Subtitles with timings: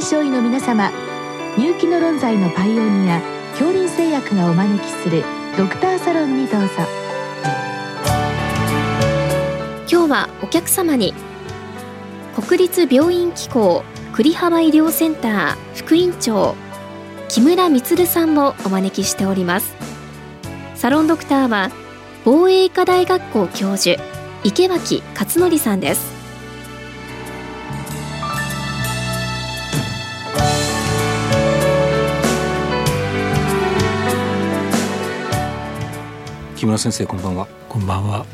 [0.00, 0.90] 臨床医の皆様
[1.58, 5.22] 入気の論剤のパイオニア恐林製薬がお招きする
[5.58, 6.68] ドクターサロンにどうぞ。
[9.90, 11.12] 今日はお客様に
[12.34, 13.84] 国立病院機構
[14.14, 16.54] 栗浜医療センター副院長
[17.28, 19.76] 木村充さんもお招きしております。
[20.76, 21.70] サロンドクターは
[22.24, 24.02] 防衛医科大学校教授
[24.44, 26.19] 池脇勝則さんです。
[36.60, 37.48] 木村先生こんばんは。
[37.70, 38.26] こんばんは。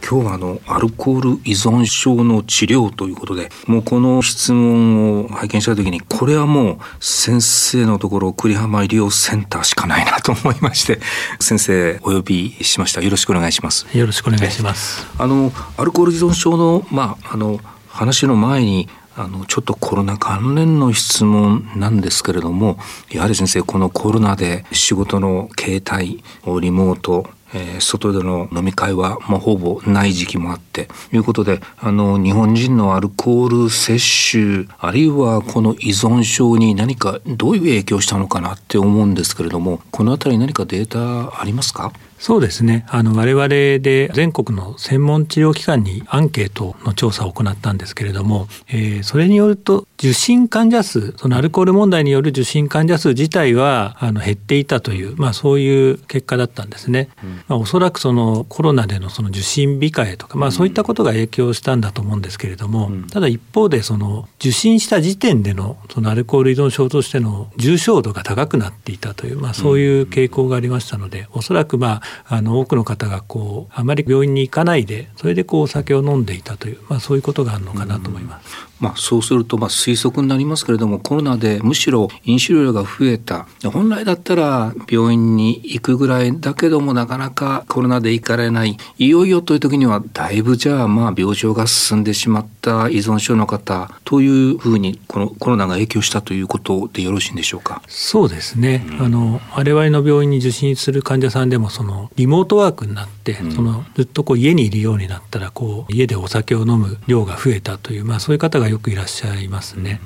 [0.00, 11.00] 今日はあのアルコール依存症の治療ということでもうこの質問を拝見した時にこれはもう先生のところ栗浜医療センターしかないなと思いまして
[11.38, 13.02] 先生お呼びしました。
[13.02, 13.86] よろしくお願いします。
[13.94, 15.06] よろしくお願いします。
[15.18, 22.78] あのアルコール依存症のまああの話の前にあのちょっとコロナ関連の質問なんですけれども
[23.10, 26.24] やはり先生このコロナで仕事の形態
[26.60, 34.32] リモートえー、外での飲み会は、まあ、ほぼない時期もあってということであの日本人のアルコール摂
[34.66, 41.92] 取あるいはこの依存症に何かどういう影響したのかなって思うんですけれどもこの辺り何かデータありますか？
[42.18, 42.86] そうですね。
[42.88, 57.08] あの、我々で全国の専門治療機関にアンケートの調査を行ったんですけれども、えー、それによると、受診患者数、そのアルコール問題による受診患者数自体は、あの、減っていたという、まあ、そういう結果だったんですね。
[57.22, 78.66] うん、まあ、おそらくそのコロナでのその受診控えとか、まあ、そういったことが影響したんだと思うんですけれども、うん、ただ一方で、その、受診した時点での、そのアルコール依存症としての重症度が高くなっていたという、まあ、そういう傾向がありましたので、おそらくまあ、あの多くの方がこうあまり病院に行かないでそれでこうお酒を飲んでいたという、まあ、そういうことがあるのかなと思います。
[78.78, 83.46] まあ、そうするとまあ推測になりますけれどもコロナでむしろ飲酒量が増えた。
[83.72, 88.76] 本来だったら病院に行くぐらいだけどもなかなかコロナで行かれない。
[88.98, 97.80] いよいよという時にはだいぶじゃあまあ病状が進んでしまった依存症の方というふうにこのコロナが影響したということでよろしいんでしょうか？
[97.88, 110.00] そうですね、うん、あの我々の病院に受診する患者さんでもそのリモートワークになって、うん、そのずっとこう家にいるようになったらこう家でお酒を飲む量が増えたという、まあ、そういう方がよくいらっしゃいますね。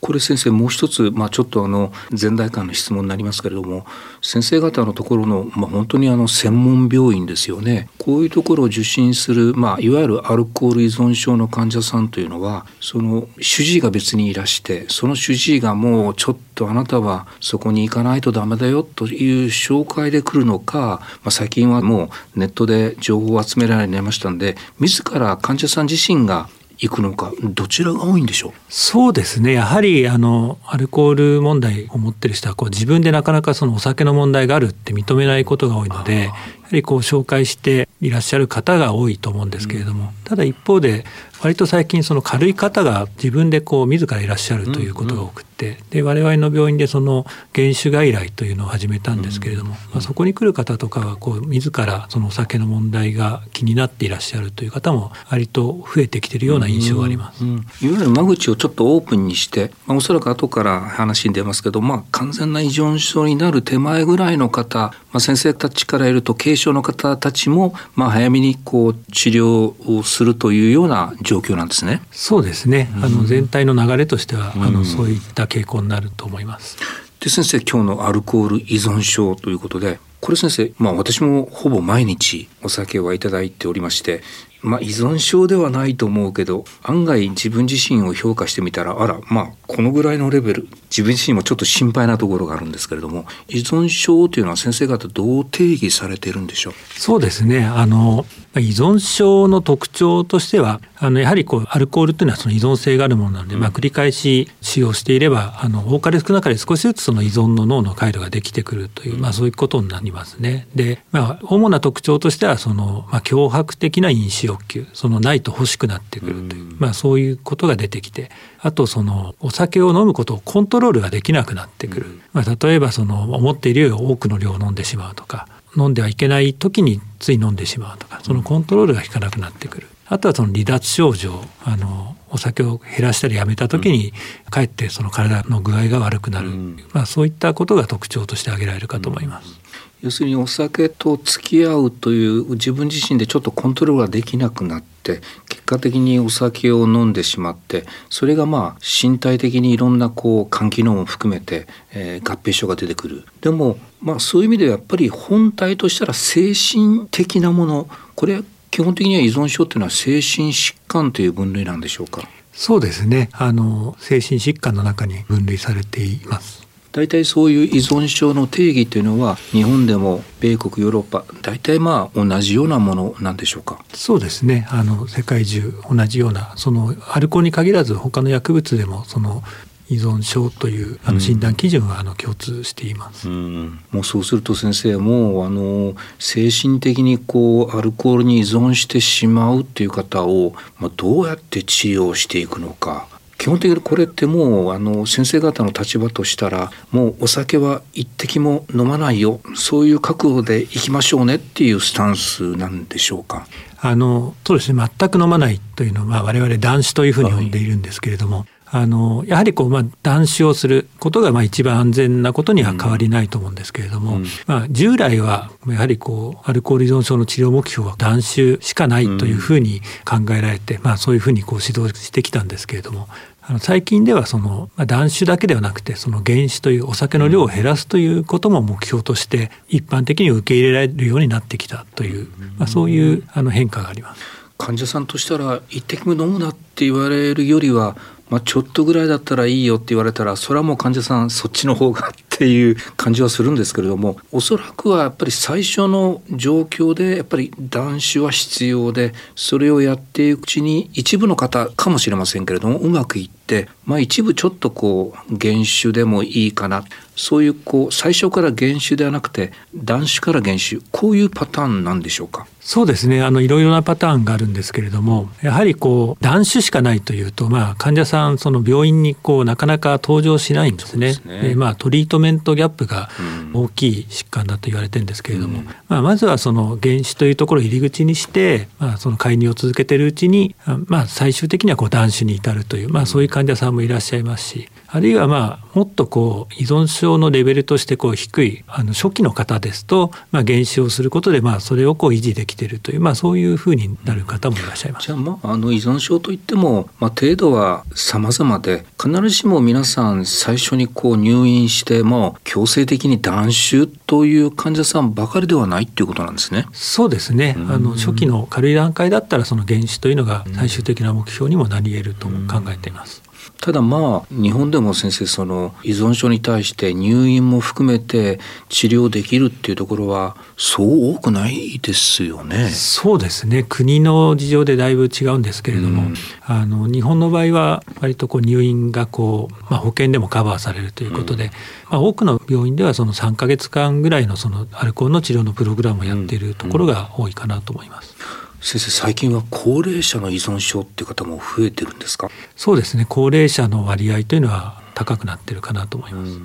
[0.00, 3.84] これ先生もう一つ、まあ、ちょっとあの前代間の質問になりますけれども
[4.22, 7.88] 先生方のところの、まあ、本当にあの専門病院ですよね。
[7.98, 26.48] こういうところを受診する、まあ、いわゆるアルコール依存症の患者さんというのはその主治医が別にいらしてその主治医がもうちょっとあなたはそこに行かないとダメだよという紹介で来るのか、まあ、最近はもうネットで情報を集められるようになりましたんで自ら患者さん自身が
[26.78, 28.52] 行くのかどちらが多いんでしょう？
[28.70, 29.52] そうですね。
[29.52, 36.36] やはりあのアルコール問題を持ってる人はこう自分でなかなかそのお酒の問題があるって認めないことが多いのでやは
[36.72, 41.04] りこう紹介していらっしゃる方が多いと思うんですけれども、ただ一方で
[41.42, 47.24] 割と最近その軽い方が自分でこう自らいらっしゃるということが多くて、で我々の病院でその
[47.54, 72.02] 原種外来というのを始めたんですけれども、まあ、そこに来る方とかはこう自らそのお酒の問題が気になっていらっしゃるという方も割と増えてきているような印象があります、うんうん、いわゆる間口をちょっとオープンにして、まあ、おそらく後から話に出ますけど、まあ、完全な依存症になる手前ぐらいの方、まあ、先生たちからいると軽症の方たちも、まあ、早めにこう治療をするというような状況なんですね。
[72.10, 72.90] そうですね。
[73.02, 76.76] あの全体の流れとしては、あのそういった傾向になると思います。
[77.20, 84.22] で先生今日のアルコール依存症ということでこれ先生まあ私もほぼ毎日お酒はいただいておりまして
[84.62, 96.74] まあ依存症ではないと思うけど案外自分自身を評価してみたらあらまあこのぐらいのレベル自分自身もちょっと心配なところがあるんですけれども依存症というのは先生方どう定義されているんでしょう？
[96.98, 97.64] そうですね。
[97.64, 98.26] あの
[98.56, 110.66] 依存症の特徴としてはあのやはりこうアルコールというのはその依存性があるものなので、まあ、繰り返し使用していればあの多かれ少なかれ少しずつその依存の脳の回路ができてくるという、まあ、そういうことになりますね。
[110.74, 134.12] で、まあ、主な特徴としてはその、まあ、脅迫的な飲酒欲求そのないと欲しくなってくるという、まあ、そういうことが出てきてあとそのお酒を飲むことをコントロールができなくなってくる、まあ、例えばその思っているより多くの量を飲んでしまうとか飲んではいけない時につい飲んでしまうとかそのコントロールが効かなくなってくるあとはその離脱症状あのお酒を減らしたりやめた時に、
[134.50, 139.60] かえってその体の具合が悪くなる、うん、まあ、そういったことが特徴として挙げられるかと思います。
[140.02, 153.24] 要するにお酒と付き合うという自分自身でちょっとコントロールができなくなって結果的にお酒を飲んでしまってそれがまあ身体的にいろんなこう肝機能も含めて、えー、合併症が出てくる。
[153.42, 162.28] でもまあそういう意味ではやっぱり本体としたら精神的なものこれ基本的には依存症というのは精神疾患という分類なんでしょうか？
[162.52, 163.28] そうですね。
[163.32, 166.66] あの精神疾患の中に分類されています。
[166.92, 173.84] 大体そういう依存症の定義というのは日本でも米国ヨーロッパ大体まあ同じようなものなんでしょうか？
[173.94, 174.66] そうですね。
[174.70, 179.42] あの世界中同じようなそのアルコールに限らず他の薬物でもその
[179.90, 193.08] 依存症というあの診断基準はあの共通しています、うん、もうそうすると先生もあの精神的にこうアルコールに依存してしまうっていう方を、まあ、どうやって治療していくのか。
[193.36, 199.40] 基本的にこれってもうあの先生方の立場としたらもうお酒は一滴も飲まないよ。
[199.54, 203.46] そういう覚悟でいきましょうねっていうスタンスなんでしょうか。
[203.80, 204.84] あのそうですね。
[204.98, 223.08] 全く飲まないというのは我々断酒というふうに呼んでいるんですけれども、はいあのやはりこう、まあ、断酒をすることがまあ一番安全なことには変わりないと思うんですけれども、うん、まあ、従来はやはりこうアルコール依存症の治療目標は断酒しかないというふうに考えられて、うん、まあ、そういうふうにこう指導してきたんですけれども
[223.42, 232.28] あの最近ではその、まあ、断酒だけではなくてその減酒というお酒の量を減らすということも目標として一般的に受け入れられるようになってきたという、
[232.58, 234.22] まあ、そういうあの変化があります。
[234.56, 237.96] 患者さんとしたら一滴も飲むなって言われるよりは
[238.30, 253.39] まあ、ちょっとぐらいだったらいいよって言われたらそれはもう患者さんそっちの方がっていう感じはするんですけれどもおそらくはやっぱり最初の状況でやっぱり断酒は必要でそれをやっていくうちに一部の方かもしれませんけれどもうまくいって、
[253.84, 256.84] まあ、一部ちょっとこう減酒でもいいかな。
[257.16, 262.46] そういうこう最初から減酒ではなくて断酒から減酒こういうパターンなんでしょうか？
[262.60, 263.22] そうですね。
[263.22, 271.12] あのいろいろなパターンがあるんですけれどもやはりこう断酒しかないというと、まあ、患者さんその病院にこうなかなか登場しないんですね。
[271.12, 273.10] で、ね、まあ、トリートメントギャップが
[273.52, 280.54] 大きい疾患だと言われてるんですけれども、うん、まあ、まずはその原子というところを入り口にして、まあ、その介入を続けているうちに、
[280.86, 295.06] まあ、最終的にはこう断酒に至るという、まあ、そういう患者さんもいらっしゃいますしあるいはまあもっとこう依存症のレベルとしてこう低いあの初期の方ですと、まあ、減酒をすることでまあそれをこう維持できているという、まあ、そういうふうになる方もいらっしゃいます。
[295.06, 306.66] じゃあまああの依存症といっても、まあ、程度は様々で必ずしも皆さん最初にこう入院しても強制的に断酒という患者さんばかりではないっていうことなんですね。
[306.72, 307.54] そうですね。
[307.56, 313.22] あの初期の軽い段階だったらその減酒というのが最終的な目標にもなり得ると考えています。
[313.60, 318.40] ただまあ日本でも先生その依存症に対して入院も含めて
[318.70, 322.70] 治療できるっていうところはそう多くないですよね。
[322.70, 326.14] そうですね国の事情でだいぶ違うんですけれども、うん、
[326.44, 331.50] あの日本の場合は割とこう入院がこう、まあ、保険でもカバーされるということで、うん、
[331.90, 338.16] まあ、多くの病院ではその3か月間ぐらいのそのアルコールの治療のプログラムをやっているところが多いかなと思います。
[338.34, 342.28] うん先生最近は高齢者の依存症っていう方も増えてるんですか？
[342.56, 343.06] そうですね。
[343.08, 346.38] 高齢者の割合というのは高くなってるかなと思います。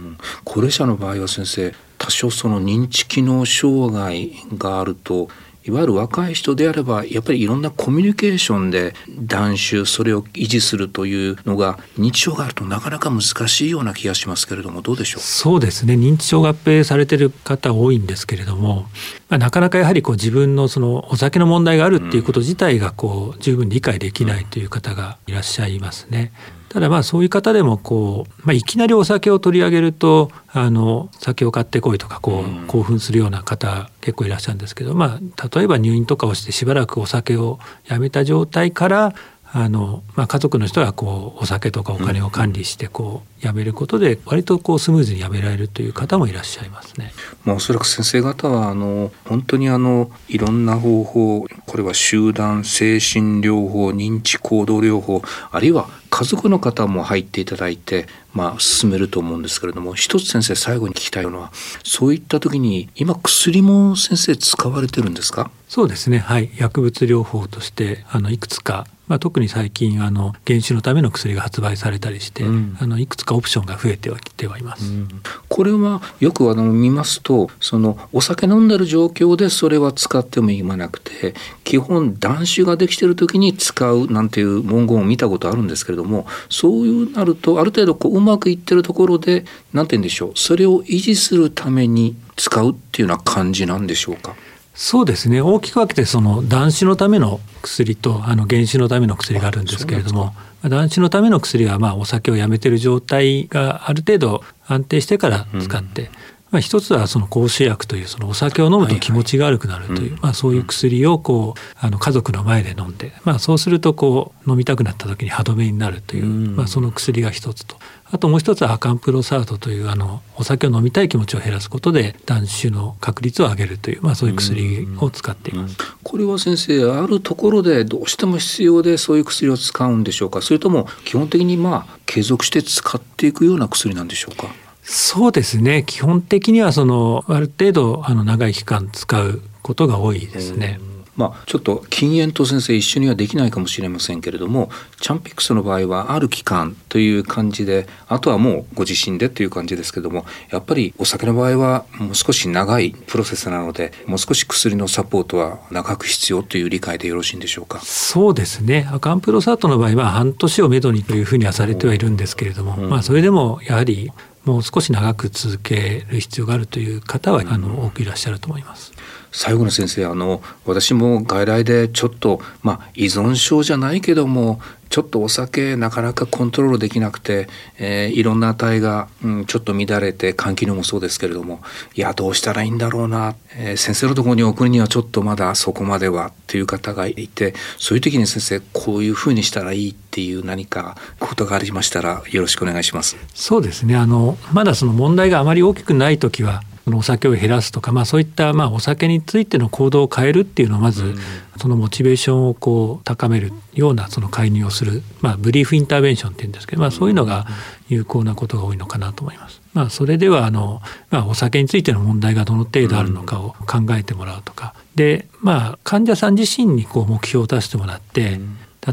[0.46, 5.30] 高齢者の場合は先生多少その認知機能障害があると
[5.68, 15.22] いわゆる若い人であればやっぱりいろんなコミュニケーションで断酒それを維持するというのが認知症があるとなかなか難しいような気がしますけれどもどうでしょう？
[15.22, 18.84] そうですね認知症合併されてる方多いんですけれども、
[19.28, 26.32] まあ、なかなかやはりこう自分のそのお酒の問題があるっていうこと自体がこう十分理解できないという方がいらっしゃいますね。
[26.76, 39.16] ただまあそういう方でもこう、まあ、いきなりお酒を取り上げるとあの酒を買ってこいとかこう興奮するような方結構いらっしゃるんですけど、まあ、例えば入院とかをしてしばらくお酒をやめた状態から
[39.52, 47.14] あの、まあ、家族の人はこうお酒とかお金を管理してこうやめることで割とこうスムーズにやめられるという方もいらっしゃいますね。
[47.44, 55.22] まあ、おそらく先生方はあの本当にあのいろんな方法これは集団精神療法認知行動療法
[55.52, 61.52] あるいは家族の方も入っていただいて、まあ、進めると思うんですけれども一つ先生最後に聞きたいのは
[61.84, 65.50] そういった時に今薬も先生使われてるんですか？
[65.68, 66.20] そうですね。
[66.20, 66.52] はい。
[66.58, 75.08] 薬物療法としてあのいくつかまあ、特に最近あの減酒のための薬が発売されたりして、うん、あのいくつかオプションが増えてはきてはいます、うん、
[75.48, 94.36] これはよくあの見ますとそのお酒飲んでる状況でそれは使ってもいまなくて基本断酒ができてる時に使うなんていう文言を見たことあるんですけれどもそういうなるとある程度こううまくいってるところで何て言うんでしょうそれを維持するために使うっていうような感じなんでしょうか？
[94.74, 95.40] そうですね。
[95.40, 106.08] 大きく分けてその断酒のための薬とあの減酒のための薬があるんですけれども断酒のための薬はまあお酒をやめてる状態がある程度安定してから使って、うん、
[106.52, 117.78] まあ、一つはその口臭薬というそのお酒を飲むと気持ちが悪くなるという、まあ、そういう薬をこうあの家族の前で飲んで、まあ、そうするとこう飲みたくなった時に歯止めになるという、まあ、その薬が一つと。
[118.12, 125.76] あともう一つはアカンプロサートというあのお酒を飲みたい気持ちを減らすことで断酒の確率を上げるという、まあ、そういう薬を使っています。
[126.04, 130.42] これは先生あるところでどうしても必要でそういう薬を使うんでしょうか？
[130.42, 134.48] それとも基本的にまあ継続して使っていくような薬なんでしょうか？
[134.84, 135.84] そうですね。
[135.86, 140.78] 基本的にはそのある程度あの長い期間使うことが多いですね。
[140.90, 144.70] うんまあ、ちょっと禁煙と先生一緒にはできないかもしれませんけれども
[145.00, 157.80] チャンピックスの場合はある期間という感じであとはもうご自身でという感じですけどもやっぱりお酒の場合はもう少し長いプロセスなのでもう少し薬のサポートは長く必要という理解でよろしいんでしょうか？
[157.80, 158.88] そうですね。
[158.92, 164.12] アカンプロサートの場合は半年をめどにというふうにはされてはいるんですけれども、うん、まあ、それでもやはり
[164.46, 168.94] もう少し長く続ける必要があるという方はあの多くいらっしゃると思います。
[169.32, 181.62] 最後の先生あの私も外来でちょっと、まあ、依存症じゃないけどもちょっとお酒なかなかコントロールできなくて、えー、いろんな値が、うん、ちょっと乱れて肝機能もそうですけれども
[181.96, 193.18] いやどうしたらいいんだろうな、えー、先生のところに送るにはちょっとまだそこまではっていう方がいてそういう時に先生こういうふうにしたらいいっていう何かことがありましたらよろしくお願いします。
[193.34, 196.62] そうですねあのまだその問題があまり大きくない時は
[196.94, 201.16] お酒を減らすとか、まあ、そういったまあお酒についての行動を変えるっていうのをまず、
[201.58, 207.48] そのモチベーションをこう高めるようなその介入をする、まあ、ブリーフインターベンションっていうんですけど、まあ、そういうのが
[207.88, 209.62] 有効なことが多いのかなと思います。
[209.74, 214.74] まあ、それではあの、まあ、お酒についての問題がどの程度あるのかを考えてもらうとか。
[214.96, 218.40] で、まあ、患者さん自身にこう目標を出してもらって、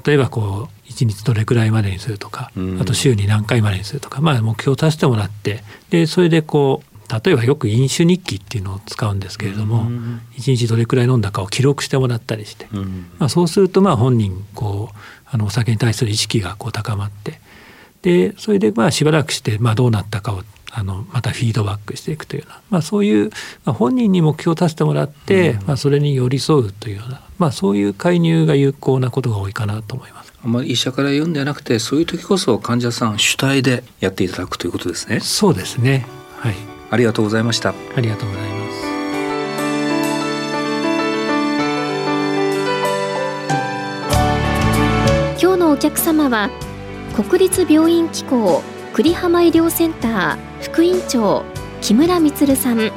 [0.07, 6.92] 例えばこう1日どれくらいまでにするとか、あと週に何回までにするとか、まあ、目標を出してもらってでそれでこう
[7.25, 9.91] 例えばよく飲酒日記っていうのを使うんですけれども、
[10.37, 12.67] 一日どれくらい飲んだかを記録してもらったりして、
[13.19, 17.41] まあ、そうするとまあ本人こうあのお酒に対する意識がこう高まって
[18.03, 20.43] でそれでまあしばらくしてまあどうなったかを
[20.75, 23.31] あのまたフィードバックしていくというような、まあ、そういう、
[23.65, 30.33] まあ、本人に目標を立ててもらって、まあ、それに寄り添うというような、まあ、そういう介入が有効なことが多いかなと思います。
[30.43, 35.21] あまり医者から言うんではなくてそういう時こそ患者さん主体でやっていただくということですね。
[35.21, 36.07] そうですね。
[36.39, 37.71] はいありがとうございました。
[37.97, 38.83] ありがとうございます。
[45.43, 46.51] 今日のお客様は
[47.17, 51.45] 国立病院機構栗浜医療センター副院長
[51.81, 52.93] 木村充さん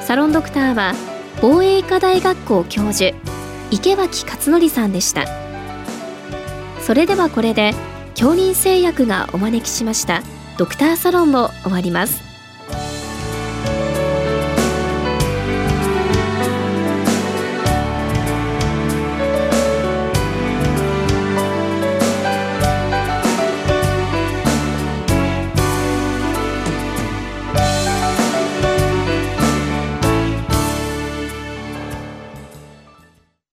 [0.00, 0.94] サロンドクターは
[1.42, 3.14] 防衛医科大学校教授
[3.70, 5.26] 池脇勝則さんでした。
[6.80, 7.74] それではこれで
[8.14, 10.22] 恐林製薬がお招きしました。
[10.56, 12.29] ドクターサロンを終わります